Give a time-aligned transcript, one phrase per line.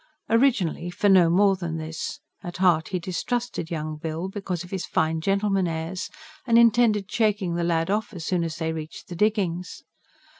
[0.31, 4.83] Originally, for no more than this; at heart he distrusted Young Bill, because of his
[4.83, 6.09] fine gentleman airs,
[6.47, 9.83] and intended shaking the lad off as soon as they reached the diggings.